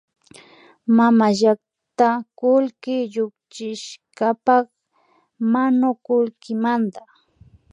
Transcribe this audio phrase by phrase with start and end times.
[0.95, 2.07] Mamallakta
[2.39, 4.65] kullki llukshishkapak
[5.51, 7.01] manukullkimanta